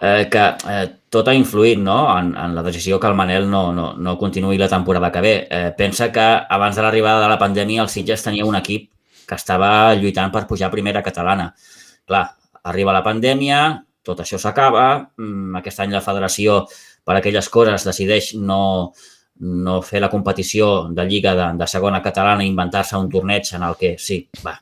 eh, 0.00 0.28
que 0.30 0.44
eh, 0.68 0.86
tot 1.10 1.28
ha 1.28 1.34
influït 1.36 1.78
no? 1.78 1.98
en, 2.16 2.32
en 2.36 2.54
la 2.54 2.62
decisió 2.62 2.98
que 3.00 3.08
el 3.10 3.14
Manel 3.14 3.48
no, 3.50 3.70
no, 3.76 3.92
no 3.94 4.16
continuï 4.18 4.58
la 4.58 4.68
temporada 4.68 5.12
que 5.12 5.20
ve. 5.20 5.34
Eh, 5.50 5.72
pensa 5.76 6.10
que 6.12 6.26
abans 6.48 6.76
de 6.76 6.82
l'arribada 6.82 7.22
de 7.22 7.28
la 7.28 7.38
pandèmia 7.38 7.82
el 7.84 7.92
Sitges 7.92 8.24
tenia 8.24 8.48
un 8.48 8.56
equip 8.56 8.88
que 9.28 9.36
estava 9.36 9.94
lluitant 9.94 10.32
per 10.32 10.46
pujar 10.48 10.70
a 10.70 10.74
primera 10.74 11.04
catalana. 11.04 11.52
Clar, 12.08 12.24
arriba 12.64 12.96
la 12.96 13.04
pandèmia, 13.04 13.60
tot 14.02 14.24
això 14.24 14.40
s'acaba, 14.40 15.12
mm, 15.18 15.60
aquest 15.60 15.84
any 15.84 15.92
la 15.94 16.02
federació 16.02 16.64
per 17.04 17.16
aquelles 17.16 17.48
coses 17.48 17.84
decideix 17.84 18.34
no, 18.34 18.92
no 19.40 19.80
fer 19.82 20.00
la 20.00 20.10
competició 20.10 20.88
de 20.88 21.04
Lliga 21.04 21.34
de, 21.36 21.52
de 21.58 21.66
segona 21.66 22.02
catalana 22.02 22.44
i 22.44 22.48
inventar-se 22.48 22.96
un 22.96 23.10
torneig 23.10 23.52
en 23.54 23.68
el 23.68 23.76
que 23.76 23.96
sí, 23.98 24.22
va, 24.44 24.56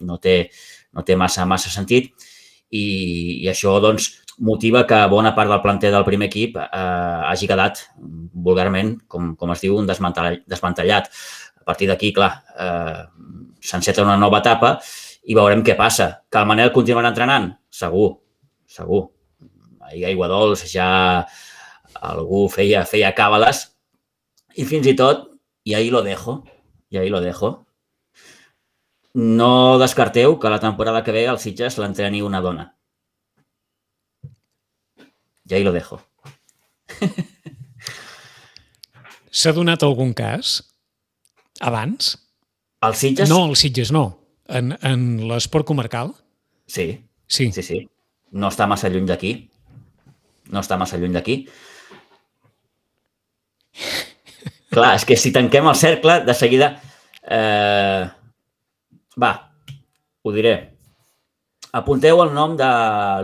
no 0.00 0.18
té, 0.18 0.50
no 0.94 1.04
té 1.04 1.16
massa, 1.16 1.44
massa 1.46 1.70
sentit 1.70 2.12
i, 2.70 2.84
i 3.44 3.48
això 3.50 3.78
doncs, 3.82 4.10
motiva 4.38 4.84
que 4.86 4.98
bona 5.10 5.34
part 5.34 5.50
del 5.50 5.62
planter 5.64 5.90
del 5.90 6.06
primer 6.06 6.28
equip 6.28 6.56
eh, 6.60 6.68
hagi 7.26 7.48
quedat 7.50 7.82
vulgarment, 7.98 8.94
com, 9.10 9.34
com 9.36 9.52
es 9.54 9.64
diu, 9.64 9.76
un 9.78 9.88
desmantellat. 9.88 11.10
A 11.58 11.64
partir 11.68 11.88
d'aquí, 11.90 12.12
clar, 12.16 12.30
eh, 12.54 13.02
s'enceta 13.60 14.04
una 14.06 14.16
nova 14.16 14.40
etapa 14.40 14.76
i 15.28 15.36
veurem 15.36 15.64
què 15.66 15.76
passa. 15.76 16.10
Que 16.30 16.40
el 16.40 16.48
Manel 16.48 16.72
continuarà 16.72 17.10
entrenant? 17.12 17.50
Segur, 17.68 18.12
segur. 18.70 19.08
Ahir 19.88 20.06
a 20.06 20.12
Aiguadols 20.12 20.64
ja 20.70 20.88
algú 22.04 22.46
feia, 22.52 22.84
feia 22.86 23.10
càbales 23.16 23.64
i 24.58 24.64
fins 24.68 24.86
i 24.90 24.94
tot, 24.96 25.26
i 25.64 25.74
ahí 25.74 25.90
lo 25.90 26.02
dejo, 26.02 26.42
i 26.90 26.98
ahí 26.98 27.10
lo 27.12 27.20
dejo, 27.20 27.67
no 29.14 29.78
descarteu 29.78 30.38
que 30.38 30.50
la 30.50 30.60
temporada 30.60 31.04
que 31.04 31.12
ve 31.12 31.26
al 31.28 31.38
Sitges 31.40 31.78
l'entreni 31.78 32.22
una 32.22 32.40
dona. 32.40 32.74
I 35.48 35.54
ahí 35.54 35.64
lo 35.64 35.72
dejo. 35.72 36.00
S'ha 39.30 39.52
donat 39.56 39.82
algun 39.82 40.12
cas 40.16 40.62
abans? 41.60 42.18
El 42.82 42.94
Sitges? 42.94 43.28
No, 43.30 43.46
el 43.48 43.56
Sitges 43.56 43.92
no. 43.92 44.18
En, 44.48 44.76
en 44.82 45.28
l'esport 45.28 45.66
comarcal? 45.66 46.12
Sí. 46.66 47.04
Sí. 47.28 47.52
Sí, 47.52 47.62
sí. 47.62 47.88
No 48.32 48.48
està 48.52 48.66
massa 48.68 48.88
lluny 48.92 49.08
d'aquí. 49.08 49.32
No 50.52 50.60
està 50.60 50.76
massa 50.80 50.98
lluny 51.00 51.16
d'aquí. 51.16 51.40
Clar, 54.74 54.94
és 54.98 55.04
que 55.08 55.16
si 55.16 55.32
tanquem 55.32 55.68
el 55.68 55.76
cercle, 55.80 56.20
de 56.28 56.34
seguida... 56.36 56.74
Eh, 57.24 58.04
va, 59.18 59.32
ho 60.22 60.32
diré. 60.34 60.54
Apunteu 61.78 62.22
el 62.24 62.32
nom 62.34 62.56
de 62.56 62.68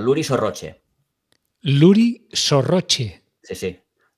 Luri 0.02 0.24
Sorroche. 0.26 0.74
Luri 1.64 2.26
Sorroche. 2.32 3.08
Sí, 3.42 3.54
sí. 3.54 3.72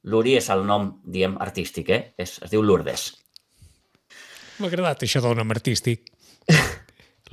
Luri 0.07 0.37
és 0.39 0.49
el 0.55 0.65
nom, 0.67 0.89
diem, 1.03 1.35
artístic, 1.43 1.89
eh? 1.91 2.03
Es, 2.19 2.37
es 2.43 2.51
diu 2.53 2.63
Lourdes. 2.63 3.09
M'ha 4.59 4.71
agradat 4.71 5.03
això 5.03 5.23
del 5.23 5.35
nom 5.39 5.51
artístic. 5.55 6.07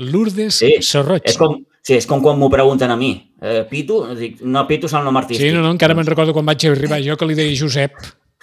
Lourdes 0.01 0.57
sí, 0.61 0.71
Sorroche. 0.85 1.29
És 1.29 1.37
com, 1.37 1.59
sí, 1.85 1.95
és 1.99 2.09
com 2.09 2.21
quan 2.23 2.39
m'ho 2.41 2.49
pregunten 2.53 2.93
a 2.93 2.97
mi. 2.97 3.13
Eh, 3.41 3.61
Pitu? 3.69 4.01
Dic, 4.17 4.41
no, 4.41 4.65
Pitu 4.69 4.89
és 4.89 4.97
el 4.97 5.05
nom 5.05 5.21
artístic. 5.21 5.45
Sí, 5.45 5.53
no, 5.53 5.61
no, 5.65 5.73
encara 5.73 5.97
me'n 5.97 6.09
recordo 6.09 6.33
quan 6.35 6.49
vaig 6.49 6.65
arribar 6.69 7.01
jo 7.05 7.17
que 7.17 7.29
li 7.29 7.37
deia 7.37 7.57
Josep. 7.57 8.01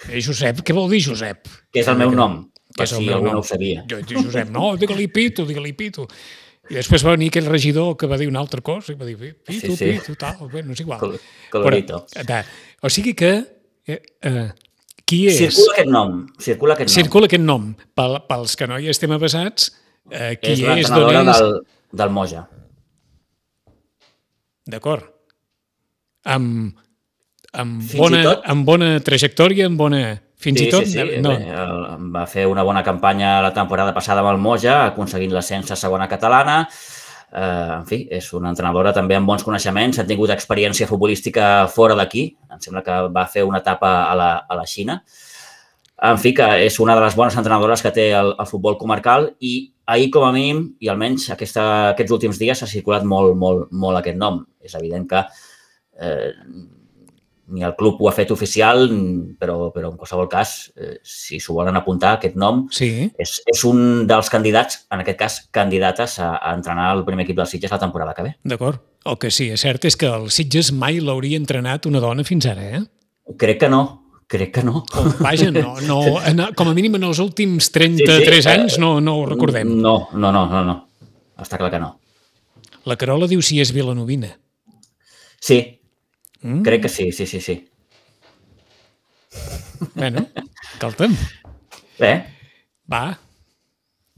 Eh, 0.09 0.21
Josep, 0.23 0.63
què 0.65 0.75
vol 0.75 0.89
dir 0.91 1.03
Josep? 1.07 1.51
Que 1.71 1.83
és 1.83 1.91
el 1.91 1.99
meu 1.99 2.15
nom, 2.15 2.39
que 2.77 2.87
si 2.87 3.07
algú 3.09 3.31
no 3.31 3.39
ho 3.39 3.43
sabia. 3.47 3.85
Jo 3.89 4.01
dic 4.01 4.17
Josep, 4.17 4.49
no, 4.53 4.75
digue-li 4.79 5.07
Pitu, 5.11 5.45
digue-li 5.49 5.73
Pitu. 5.77 6.07
I 6.71 6.77
després 6.77 7.03
va 7.03 7.15
venir 7.17 7.27
aquell 7.31 7.49
regidor 7.51 7.97
que 7.99 8.07
va 8.07 8.17
dir 8.17 8.29
una 8.31 8.39
altra 8.39 8.61
cosa 8.63 8.93
i 8.93 8.99
va 8.99 9.05
dir 9.09 9.17
Pitu, 9.19 9.73
sí, 9.73 9.75
sí. 9.75 9.89
Pitu, 9.91 10.15
tal, 10.15 10.45
bé, 10.51 10.63
no 10.63 10.73
és 10.77 10.83
igual. 10.83 11.17
Colorito. 11.51 12.05
Però, 12.15 12.43
o 12.83 12.89
sigui 12.93 13.15
que 13.17 13.33
Eh, 13.87 13.97
eh, 14.21 14.49
qui 15.09 15.25
és? 15.27 15.37
Circula 15.41 15.73
aquest 15.73 15.89
nom. 15.89 16.11
Circula 16.39 16.75
aquest 16.75 16.89
nom. 16.89 16.95
Circula 17.03 17.27
aquest 17.27 17.43
nom. 17.43 17.63
Pel, 17.97 18.17
pels 18.29 18.55
que 18.55 18.67
no 18.69 18.77
hi 18.79 18.91
estem 18.91 19.11
avasats, 19.15 19.71
eh, 20.11 20.35
qui 20.37 20.53
és 20.53 20.59
és, 20.61 20.65
l'entrenadora 20.67 21.23
és... 21.23 21.41
del, 21.41 21.55
del 22.03 22.13
Moja. 22.13 22.43
D'acord. 24.71 25.07
Amb, 26.29 26.75
amb, 27.57 27.81
Fins 27.81 27.97
bona, 27.99 28.21
tot- 28.27 28.45
amb 28.53 28.67
bona 28.69 28.91
trajectòria, 29.03 29.65
amb 29.71 29.81
bona... 29.81 30.03
Fins 30.41 30.57
sí, 30.59 30.67
i 30.67 30.71
tot... 30.73 30.87
Sí, 30.89 30.97
sí. 30.97 31.19
No, 31.21 31.35
el- 31.37 32.09
va 32.13 32.25
fer 32.29 32.47
una 32.49 32.63
bona 32.65 32.81
campanya 32.83 33.35
la 33.45 33.53
temporada 33.53 33.93
passada 33.93 34.23
amb 34.23 34.31
el 34.33 34.41
Moja, 34.41 34.79
aconseguint 34.87 35.33
l'ascens 35.35 35.71
a 35.71 35.77
segona 35.77 36.07
catalana. 36.09 36.63
Eh, 37.31 37.73
en 37.77 37.85
fi, 37.87 38.01
és 38.11 38.25
una 38.35 38.49
entrenadora 38.51 38.91
també 38.91 39.15
amb 39.15 39.29
bons 39.29 39.45
coneixements, 39.47 40.01
ha 40.01 40.07
tingut 40.07 40.33
experiència 40.33 40.89
futbolística 40.89 41.67
fora 41.71 41.95
d'aquí. 41.95 42.25
Em 42.51 42.59
sembla 42.63 42.81
que 42.83 42.97
va 43.13 43.27
fer 43.29 43.45
una 43.47 43.61
etapa 43.61 43.91
a 44.09 44.17
la, 44.17 44.31
a 44.49 44.57
la 44.57 44.65
Xina. 44.67 44.97
En 46.01 46.17
fi, 46.17 46.33
que 46.33 46.47
és 46.65 46.79
una 46.81 46.95
de 46.97 47.05
les 47.05 47.15
bones 47.15 47.37
entrenadores 47.37 47.83
que 47.85 47.93
té 47.93 48.09
el, 48.17 48.33
el 48.33 48.47
futbol 48.49 48.79
comarcal 48.81 49.35
i 49.39 49.53
ahir, 49.85 50.09
com 50.09 50.25
a 50.25 50.31
mínim, 50.33 50.63
i 50.81 50.89
almenys 50.89 51.29
aquesta, 51.35 51.63
aquests 51.91 52.15
últims 52.17 52.39
dies, 52.41 52.63
ha 52.63 52.69
circulat 52.69 53.05
molt, 53.05 53.35
molt, 53.37 53.67
molt 53.71 53.99
aquest 53.99 54.17
nom. 54.17 54.41
És 54.65 54.73
evident 54.79 55.05
que 55.11 55.21
eh, 56.01 56.31
ni 57.51 57.63
el 57.67 57.75
club 57.75 57.99
ho 58.01 58.09
ha 58.09 58.13
fet 58.15 58.31
oficial, 58.33 58.87
però, 59.39 59.69
però 59.75 59.91
en 59.91 59.97
qualsevol 59.99 60.29
cas, 60.31 60.71
eh, 60.75 60.97
si 61.03 61.39
s'ho 61.39 61.55
volen 61.57 61.77
apuntar, 61.77 62.15
aquest 62.17 62.37
nom 62.39 62.65
sí, 62.73 63.09
és, 63.19 63.37
és 63.51 63.63
un 63.67 64.07
dels 64.09 64.31
candidats, 64.31 64.85
en 64.91 65.03
aquest 65.03 65.19
cas, 65.19 65.37
candidates 65.51 66.17
a, 66.23 66.33
a 66.39 66.55
entrenar 66.57 66.91
el 66.95 67.05
primer 67.07 67.27
equip 67.27 67.39
dels 67.41 67.51
Sitges 67.53 67.73
la 67.73 67.81
temporada 67.81 68.15
que 68.17 68.29
ve. 68.29 68.35
d'acord. 68.43 68.81
El 69.05 69.17
que 69.17 69.31
sí, 69.33 69.49
és 69.49 69.61
cert 69.65 69.85
és 69.89 69.97
que 69.97 70.05
el 70.05 70.29
Sitges 70.29 70.71
mai 70.77 70.99
l'hauria 71.01 71.39
entrenat 71.41 71.87
una 71.89 71.99
dona 72.03 72.23
fins 72.27 72.45
ara, 72.45 72.67
eh? 72.77 72.81
Crec 73.41 73.63
que 73.63 73.69
no, 73.71 73.81
crec 74.29 74.53
que 74.55 74.63
no. 74.63 74.83
O, 74.93 75.05
vaja, 75.19 75.49
no, 75.51 75.75
no, 75.87 75.99
en, 76.21 76.43
com 76.55 76.69
a 76.69 76.75
mínim 76.77 76.99
en 76.99 77.09
els 77.09 77.19
últims 77.23 77.71
33 77.73 78.05
Sí, 78.05 78.29
sí, 78.29 78.47
eh, 78.47 78.53
anys 78.53 78.77
no, 78.81 78.99
no 79.01 79.17
ho 79.19 79.25
recordem. 79.29 79.73
No, 79.81 80.07
no, 80.13 80.31
no, 80.31 80.45
no, 80.51 80.63
no. 80.67 80.77
Està 81.41 81.57
clar 81.57 81.71
que 81.73 81.81
no. 81.81 81.95
La 82.85 82.97
Carola 82.97 83.27
diu 83.29 83.41
si 83.45 83.59
és 83.61 83.73
vilanovina. 83.73 84.31
Sí, 85.41 85.80
Mm? 86.41 86.61
crec 86.65 86.81
que 86.83 86.89
sí, 86.89 87.11
sí, 87.11 87.25
sí, 87.27 87.39
sí. 87.41 87.67
Bueno, 89.95 90.25
escolta'm, 90.73 91.15
Bé, 91.99 92.11
va, 92.91 93.17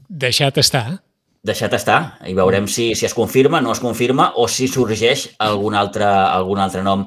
deixa't 0.08 0.58
estar. 0.60 1.00
deixat 1.44 1.74
estar 1.76 1.98
i 2.24 2.32
veurem 2.36 2.66
si, 2.66 2.94
si 2.96 3.04
es 3.06 3.14
confirma, 3.14 3.60
no 3.60 3.72
es 3.72 3.80
confirma 3.80 4.32
o 4.40 4.48
si 4.48 4.66
sorgeix 4.68 5.28
algun 5.38 5.74
altre, 5.76 6.04
algun 6.08 6.58
altre 6.64 6.82
nom 6.82 7.04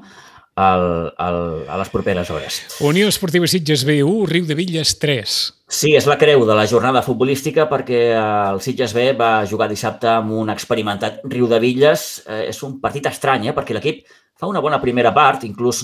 al, 0.58 1.14
al, 1.18 1.40
a 1.70 1.78
les 1.78 1.90
properes 1.90 2.30
hores. 2.34 2.60
Unió 2.86 3.08
Esportiva 3.10 3.48
Sitges 3.50 3.84
B1, 3.86 4.28
Riu 4.30 4.46
de 4.46 4.56
Villes 4.58 4.96
3. 5.02 5.36
Sí, 5.68 5.96
és 5.98 6.06
la 6.10 6.18
creu 6.22 6.46
de 6.48 6.56
la 6.58 6.66
jornada 6.70 7.02
futbolística 7.06 7.66
perquè 7.70 8.00
el 8.18 8.62
Sitges 8.62 8.94
B 8.94 9.12
va 9.18 9.46
jugar 9.50 9.68
dissabte 9.70 10.10
amb 10.10 10.32
un 10.38 10.50
experimentat 10.54 11.20
Riu 11.26 11.50
de 11.50 11.60
Villes. 11.62 12.08
Eh, 12.26 12.48
és 12.54 12.62
un 12.66 12.80
partit 12.82 13.10
estrany, 13.10 13.50
eh, 13.50 13.54
perquè 13.58 13.76
l'equip 13.78 14.06
fa 14.38 14.48
una 14.48 14.62
bona 14.62 14.80
primera 14.82 15.14
part, 15.14 15.44
inclús 15.48 15.82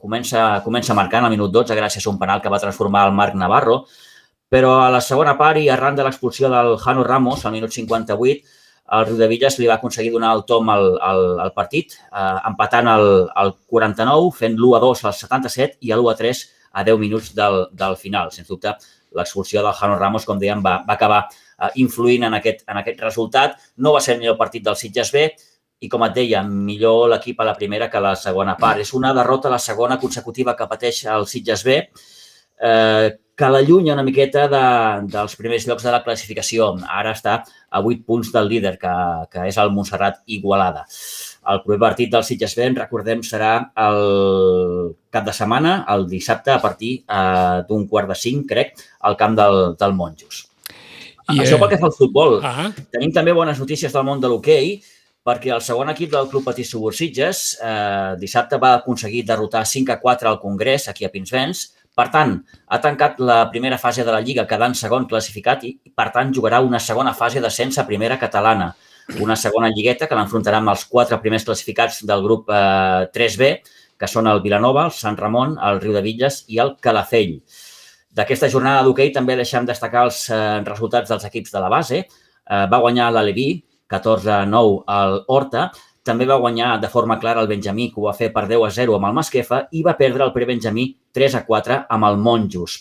comença, 0.00 0.44
comença 0.64 0.96
marcant 0.96 1.26
al 1.26 1.34
minut 1.34 1.52
12 1.52 1.76
gràcies 1.76 2.06
a 2.06 2.10
un 2.10 2.18
penal 2.18 2.40
que 2.40 2.52
va 2.52 2.60
transformar 2.62 3.06
el 3.08 3.12
Marc 3.16 3.36
Navarro, 3.36 3.82
però 4.50 4.78
a 4.82 4.88
la 4.90 5.02
segona 5.04 5.36
part 5.38 5.60
i 5.60 5.68
arran 5.68 5.98
de 5.98 6.06
l'expulsió 6.06 6.48
del 6.50 6.78
Jano 6.80 7.04
Ramos 7.04 7.44
al 7.44 7.52
minut 7.52 7.70
58, 7.76 8.56
el 8.90 9.04
Riu 9.06 9.18
de 9.20 9.28
Villes 9.30 9.58
li 9.60 9.68
va 9.70 9.76
aconseguir 9.76 10.10
donar 10.10 10.32
el 10.34 10.42
tom 10.48 10.70
al, 10.72 10.96
al, 11.06 11.20
al 11.44 11.52
partit, 11.54 11.92
eh, 12.10 12.38
empatant 12.48 12.88
el, 12.90 13.04
el 13.42 13.52
49, 13.70 14.32
fent 14.34 14.56
l'1 14.58 14.78
a 14.78 14.80
2 14.82 15.04
al 15.04 15.14
77 15.14 15.78
i 15.86 15.92
l'1 15.94 16.10
a 16.10 16.16
3 16.18 16.40
a 16.72 16.84
10 16.88 16.98
minuts 16.98 17.30
del, 17.36 17.66
del 17.70 17.94
final. 18.00 18.32
Sens 18.34 18.48
dubte, 18.50 18.74
l'expulsió 19.14 19.62
del 19.62 19.76
Jano 19.78 20.00
Ramos, 20.00 20.26
com 20.26 20.40
dèiem, 20.40 20.64
va, 20.64 20.80
va 20.88 20.96
acabar 20.96 21.20
eh, 21.28 21.70
influint 21.84 22.26
en 22.26 22.40
aquest, 22.40 22.64
en 22.66 22.82
aquest 22.82 23.06
resultat. 23.06 23.54
No 23.76 23.94
va 23.94 24.02
ser 24.02 24.16
el 24.16 24.24
millor 24.24 24.38
partit 24.40 24.66
del 24.66 24.78
Sitges 24.80 25.14
B 25.14 25.28
i, 25.80 25.88
com 25.88 26.04
et 26.04 26.14
deia, 26.16 26.42
millor 26.44 27.08
l'equip 27.14 27.40
a 27.40 27.48
la 27.48 27.56
primera 27.56 27.88
que 27.90 27.98
a 27.98 28.04
la 28.04 28.14
segona 28.20 28.56
part. 28.60 28.82
És 28.84 28.92
una 28.96 29.14
derrota, 29.16 29.52
la 29.52 29.58
segona 29.58 29.96
consecutiva 30.00 30.54
que 30.56 30.68
pateix 30.68 31.06
el 31.08 31.26
Sitges 31.26 31.64
B, 31.64 31.80
eh, 32.60 33.08
que 33.40 33.48
l'allunya 33.48 33.94
una 33.94 34.04
miqueta 34.04 34.44
de, 34.52 34.64
dels 35.08 35.36
primers 35.40 35.64
llocs 35.64 35.86
de 35.86 35.94
la 35.94 36.02
classificació. 36.04 36.74
Ara 36.84 37.14
està 37.16 37.38
a 37.40 37.80
8 37.80 38.04
punts 38.04 38.28
del 38.34 38.50
líder, 38.52 38.74
que, 38.82 38.92
que 39.32 39.46
és 39.48 39.56
el 39.62 39.72
Montserrat 39.72 40.20
Igualada. 40.28 40.84
El 41.48 41.62
proper 41.64 41.80
partit 41.80 42.12
del 42.12 42.26
Sitges 42.28 42.52
B, 42.58 42.68
recordem, 42.76 43.24
serà 43.24 43.54
el 43.80 44.92
cap 45.08 45.24
de 45.24 45.32
setmana, 45.32 45.78
el 45.96 46.04
dissabte, 46.12 46.52
a 46.52 46.60
partir 46.60 46.98
eh, 47.00 47.64
d'un 47.70 47.88
quart 47.88 48.12
de 48.12 48.20
cinc, 48.20 48.44
crec, 48.52 48.76
al 49.08 49.16
camp 49.16 49.40
del, 49.40 49.62
del 49.80 49.96
Monjos. 49.96 50.44
I, 51.30 51.40
Això 51.40 51.56
eh, 51.56 51.60
pel 51.62 51.72
que 51.72 51.80
fa 51.80 51.88
al 51.88 51.96
futbol. 51.96 52.40
Ah, 52.44 52.68
Tenim 52.92 53.16
també 53.16 53.32
bones 53.32 53.60
notícies 53.62 53.96
del 53.96 54.04
món 54.04 54.20
de 54.20 54.28
l'hoquei, 54.28 54.74
perquè 55.30 55.52
el 55.54 55.62
segon 55.62 55.92
equip 55.92 56.10
del 56.10 56.28
Club 56.30 56.48
Patí 56.48 56.64
Subursitges 56.66 57.40
eh, 57.62 58.16
dissabte 58.18 58.58
va 58.58 58.74
aconseguir 58.80 59.22
derrotar 59.28 59.62
5 59.66 59.94
a 59.94 60.00
4 60.02 60.28
al 60.28 60.40
Congrés, 60.42 60.88
aquí 60.88 61.06
a 61.06 61.10
Pinsbens. 61.12 61.68
Per 61.94 62.06
tant, 62.10 62.36
ha 62.66 62.78
tancat 62.82 63.18
la 63.22 63.44
primera 63.50 63.78
fase 63.78 64.04
de 64.06 64.10
la 64.14 64.22
Lliga 64.24 64.46
quedant 64.50 64.74
segon 64.74 65.06
classificat 65.10 65.62
i, 65.68 65.74
per 65.94 66.08
tant, 66.14 66.32
jugarà 66.34 66.60
una 66.64 66.80
segona 66.82 67.14
fase 67.14 67.42
d'ascens 67.42 67.78
a 67.78 67.86
primera 67.86 68.18
catalana. 68.18 68.72
Una 69.20 69.36
segona 69.36 69.70
lligueta 69.74 70.06
que 70.06 70.18
l'enfrontarà 70.18 70.60
amb 70.62 70.72
els 70.72 70.84
quatre 70.90 71.18
primers 71.22 71.46
classificats 71.46 72.02
del 72.06 72.22
grup 72.26 72.50
eh, 72.50 73.06
3B, 73.14 73.54
que 74.00 74.08
són 74.08 74.30
el 74.30 74.42
Vilanova, 74.42 74.86
el 74.88 74.94
Sant 74.96 75.18
Ramon, 75.18 75.58
el 75.60 75.80
Riu 75.82 75.94
de 75.94 76.02
Villes 76.02 76.44
i 76.48 76.62
el 76.62 76.76
Calafell. 76.80 77.40
D'aquesta 78.16 78.48
jornada 78.50 78.82
d'hoquei 78.86 79.12
també 79.14 79.36
deixem 79.38 79.66
destacar 79.66 80.06
els 80.08 80.24
eh, 80.30 80.60
resultats 80.66 81.10
dels 81.10 81.26
equips 81.28 81.52
de 81.54 81.62
la 81.62 81.70
base. 81.70 82.06
Eh, 82.06 82.64
va 82.70 82.80
guanyar 82.82 83.10
l'Aleví, 83.14 83.50
14-9 83.90 84.84
al 84.86 85.20
Horta. 85.26 85.70
També 86.06 86.24
va 86.24 86.38
guanyar 86.40 86.78
de 86.80 86.88
forma 86.88 87.18
clara 87.20 87.42
el 87.42 87.50
Benjamí, 87.50 87.90
que 87.90 88.00
ho 88.00 88.08
va 88.08 88.16
fer 88.16 88.30
per 88.32 88.46
10 88.48 88.64
a 88.66 88.70
0 88.72 88.96
amb 88.96 89.10
el 89.10 89.16
Masquefa, 89.18 89.66
i 89.76 89.82
va 89.84 89.98
perdre 89.98 90.24
el 90.24 90.32
pre-Benjamí 90.32 90.86
3 91.12 91.36
a 91.42 91.44
4 91.46 91.84
amb 91.88 92.08
el 92.08 92.16
Monjos. 92.16 92.80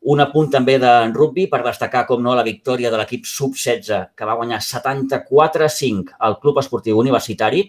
Un 0.00 0.22
apunt 0.24 0.48
també 0.48 0.78
de 0.80 0.90
rugby 1.12 1.44
per 1.50 1.60
destacar, 1.64 2.06
com 2.08 2.22
no, 2.24 2.32
la 2.36 2.44
victòria 2.46 2.88
de 2.92 2.96
l'equip 2.96 3.26
sub-16, 3.28 4.14
que 4.16 4.28
va 4.28 4.36
guanyar 4.38 4.62
74 4.64 5.66
a 5.66 5.68
5 5.68 6.16
al 6.18 6.38
Club 6.40 6.62
Esportiu 6.62 7.00
Universitari. 7.02 7.66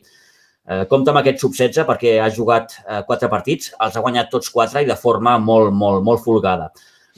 Eh, 0.71 0.85
compta 0.87 1.11
amb 1.11 1.19
aquest 1.19 1.41
sub-16 1.41 1.83
perquè 1.89 2.13
ha 2.21 2.29
jugat 2.31 2.77
eh, 2.85 3.01
quatre 3.07 3.27
partits, 3.27 3.73
els 3.81 3.97
ha 3.97 4.05
guanyat 4.05 4.29
tots 4.31 4.53
quatre 4.53 4.85
i 4.85 4.87
de 4.87 4.95
forma 4.95 5.35
molt, 5.41 5.73
molt, 5.75 6.05
molt 6.07 6.23
folgada. 6.23 6.69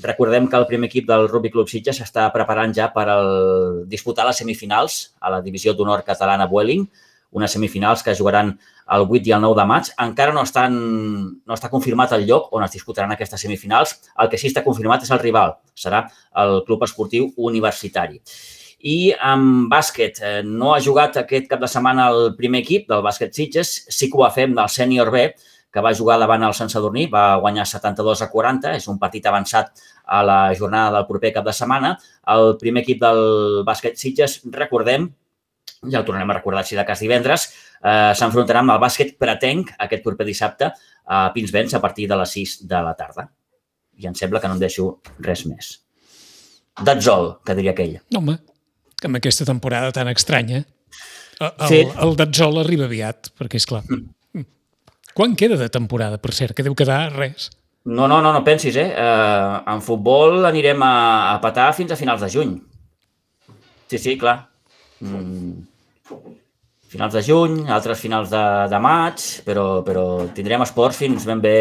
Recordem 0.02 0.48
que 0.50 0.58
el 0.58 0.66
primer 0.66 0.90
equip 0.90 1.08
del 1.08 1.28
Rugby 1.30 1.52
Club 1.54 1.70
Sitges 1.70 2.00
s'està 2.02 2.26
preparant 2.34 2.74
ja 2.74 2.90
per 2.94 3.06
el, 3.14 3.28
disputar 3.90 4.26
les 4.26 4.40
semifinals 4.42 5.14
a 5.22 5.30
la 5.36 5.42
divisió 5.46 5.76
d'honor 5.78 6.02
catalana 6.08 6.50
Vueling, 6.50 6.88
unes 7.34 7.52
semifinals 7.52 8.02
que 8.04 8.16
jugaran 8.16 8.56
el 8.94 9.06
8 9.10 9.30
i 9.30 9.32
el 9.34 9.42
9 9.42 9.60
de 9.60 9.66
maig. 9.70 9.92
Encara 10.06 10.34
no, 10.34 10.44
estan, 10.46 10.74
no 11.46 11.56
està 11.56 11.70
confirmat 11.70 12.14
el 12.18 12.26
lloc 12.30 12.52
on 12.54 12.66
es 12.66 12.74
disputaran 12.74 13.14
aquestes 13.14 13.42
semifinals. 13.42 13.96
El 14.20 14.30
que 14.30 14.40
sí 14.42 14.50
està 14.50 14.64
confirmat 14.66 15.06
és 15.06 15.14
el 15.14 15.22
rival. 15.22 15.56
Serà 15.78 16.06
el 16.44 16.62
Club 16.68 16.86
Esportiu 16.86 17.32
Universitari. 17.38 18.22
I 18.84 19.14
en 19.16 19.70
bàsquet, 19.72 20.20
eh, 20.20 20.42
no 20.44 20.74
ha 20.74 20.82
jugat 20.84 21.16
aquest 21.22 21.48
cap 21.48 21.62
de 21.62 21.70
setmana 21.72 22.10
el 22.12 22.34
primer 22.36 22.60
equip 22.66 22.90
del 22.90 23.04
bàsquet 23.06 23.32
Sitges, 23.32 23.72
sí 23.88 24.10
que 24.10 24.20
ho 24.20 24.26
va 24.26 24.34
fer 24.36 24.50
amb 24.50 24.60
el 24.60 24.72
sènior 24.74 25.12
B, 25.14 25.30
que 25.74 25.82
va 25.82 25.94
jugar 25.98 26.20
davant 26.22 26.44
el 26.46 26.54
Sant 26.54 26.70
Sadurní, 26.70 27.08
va 27.10 27.40
guanyar 27.42 27.66
72 27.66 28.22
a 28.22 28.30
40, 28.30 28.76
és 28.78 28.86
un 28.92 29.00
partit 29.02 29.26
avançat 29.26 29.72
a 30.06 30.20
la 30.24 30.38
jornada 30.54 30.92
del 31.00 31.08
proper 31.10 31.32
cap 31.34 31.46
de 31.48 31.54
setmana. 31.58 31.96
El 32.30 32.58
primer 32.62 32.84
equip 32.84 33.02
del 33.02 33.64
bàsquet 33.66 33.98
Sitges, 33.98 34.42
recordem, 34.54 35.08
ja 35.90 36.00
ho 36.00 36.06
tornarem 36.06 36.30
a 36.30 36.38
recordar 36.38 36.62
si 36.64 36.78
de 36.78 36.86
cas 36.86 37.02
divendres, 37.02 37.48
eh, 37.82 38.14
s'enfrontarà 38.14 38.62
amb 38.62 38.76
el 38.76 38.80
bàsquet 38.86 39.18
Pretenc 39.18 39.74
aquest 39.80 40.04
proper 40.06 40.26
dissabte 40.30 40.70
a 41.06 41.24
Pinsbens 41.34 41.74
a 41.74 41.82
partir 41.82 42.08
de 42.08 42.16
les 42.22 42.30
6 42.38 42.58
de 42.68 42.82
la 42.86 42.94
tarda. 42.96 43.28
I 43.98 44.08
em 44.08 44.16
sembla 44.16 44.40
que 44.40 44.48
no 44.48 44.54
em 44.56 44.62
deixo 44.62 45.00
res 45.20 45.46
més. 45.50 45.80
Datzol, 46.82 47.40
que 47.46 47.56
diria 47.58 47.72
aquell. 47.74 47.98
no, 48.12 48.20
home, 48.20 48.38
que 49.00 49.08
amb 49.10 49.18
aquesta 49.20 49.46
temporada 49.46 49.92
tan 49.92 50.08
estranya, 50.08 50.64
el, 51.40 51.52
Sí. 51.68 51.82
el, 51.82 51.92
el 52.06 52.16
Datzol 52.16 52.60
arriba 52.62 52.86
aviat, 52.86 53.34
perquè 53.38 53.56
és 53.58 53.66
clar. 53.66 53.84
Mm. 53.90 54.13
Quan 55.14 55.36
queda 55.38 55.58
de 55.60 55.70
temporada, 55.70 56.18
per 56.22 56.34
cert? 56.34 56.56
Que 56.58 56.66
deu 56.66 56.76
quedar 56.78 57.12
res. 57.14 57.50
No, 57.86 58.08
no, 58.08 58.22
no, 58.24 58.32
no 58.32 58.44
pensis, 58.46 58.76
eh? 58.80 58.90
eh 58.96 59.74
en 59.74 59.82
futbol 59.84 60.46
anirem 60.48 60.82
a, 60.86 60.94
a 61.34 61.42
petar 61.44 61.72
fins 61.76 61.92
a 61.92 62.00
finals 62.00 62.24
de 62.24 62.30
juny. 62.32 62.56
Sí, 63.92 64.00
sí, 64.00 64.16
clar. 64.18 64.38
Mm. 65.04 65.68
Finals 66.94 67.18
de 67.18 67.24
juny, 67.26 67.60
altres 67.74 68.00
finals 68.00 68.32
de, 68.32 68.44
de 68.72 68.80
maig, 68.82 69.22
però, 69.46 69.68
però 69.86 70.06
tindrem 70.34 70.64
esports 70.66 71.02
fins 71.04 71.28
ben 71.30 71.44
bé... 71.44 71.60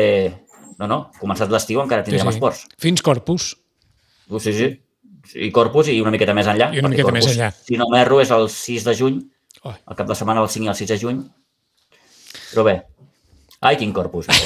No, 0.79 0.89
no, 0.89 1.03
començat 1.21 1.53
l'estiu 1.53 1.83
encara 1.83 2.03
tindrem 2.07 2.25
sí, 2.25 2.31
sí. 2.31 2.39
esports. 2.39 2.65
Fins 2.81 3.05
Corpus. 3.05 3.53
Uh, 4.31 4.41
sí, 4.41 4.55
sí. 4.57 4.73
I 5.39 5.53
Corpus 5.55 5.93
i 5.93 6.01
una 6.03 6.11
miqueta 6.15 6.35
més 6.35 6.49
enllà. 6.51 6.73
I 6.75 6.81
una 6.81 6.91
miqueta 6.91 7.13
més 7.15 7.27
Corpus, 7.27 7.37
enllà. 7.37 7.53
Si 7.69 7.79
no 7.79 7.87
m'erro, 7.93 8.19
és 8.25 8.33
el 8.35 8.49
6 8.51 8.89
de 8.89 8.97
juny, 8.99 9.21
Oh, 9.63 9.71
el 9.71 9.97
cap 9.97 10.09
de 10.09 10.15
setmana 10.19 10.43
del 10.43 10.51
5 10.51 10.67
i 10.67 10.71
el 10.73 10.79
6 10.79 10.91
de 10.91 10.99
juny. 10.99 11.19
Però 12.53 12.65
bé, 12.67 12.75
ai, 13.63 13.77
quin 13.81 13.93
Corpus. 13.95 14.27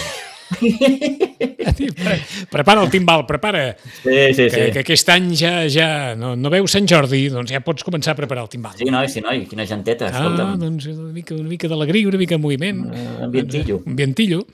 prepara 2.51 2.83
el 2.83 2.91
timbal, 2.91 3.25
prepara. 3.27 3.77
Sí, 4.03 4.35
sí, 4.35 4.45
Que, 4.47 4.51
sí. 4.51 4.73
que 4.73 4.79
aquest 4.85 5.09
any 5.11 5.33
ja, 5.37 5.65
ja 5.69 6.15
no, 6.19 6.35
no 6.39 6.51
veus 6.53 6.71
Sant 6.77 6.87
Jordi, 6.89 7.25
doncs 7.33 7.51
ja 7.51 7.61
pots 7.65 7.83
començar 7.87 8.15
a 8.15 8.19
preparar 8.19 8.45
el 8.47 8.51
timbal. 8.53 8.77
Sí, 8.79 8.87
noi, 8.93 9.09
sí, 9.11 9.21
noi, 9.25 9.45
quina 9.51 9.67
genteta, 9.67 10.07
Ah, 10.07 10.15
escolta'm. 10.21 10.55
doncs 10.63 10.87
una 10.93 11.11
mica, 11.13 11.35
una 11.35 11.49
mica 11.51 11.69
d'alegria, 11.69 12.07
una 12.09 12.19
mica 12.21 12.37
de 12.37 12.43
moviment. 12.43 12.85
Eh, 12.95 13.09
ambientillo. 13.27 13.83
Ambientillo. 13.87 14.45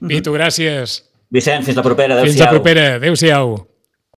Vito, 0.00 0.32
gràcies. 0.36 1.00
Vicent, 1.30 1.64
fins 1.64 1.76
la 1.76 1.82
propera. 1.84 2.20
Fins 2.22 2.36
Adéu-siau. 2.36 2.44
la 2.46 2.50
propera. 2.50 2.86
Adéu-siau. 3.00 3.56